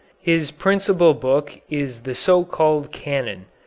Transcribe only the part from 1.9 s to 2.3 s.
the